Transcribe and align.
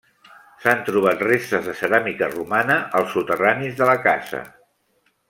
S'han 0.61 0.79
trobat 0.85 1.19
restes 1.27 1.67
de 1.69 1.75
ceràmica 1.83 2.31
romana 2.31 2.79
als 3.01 3.13
soterranis 3.19 3.77
de 3.83 3.91
la 3.91 3.97
casa. 4.07 4.41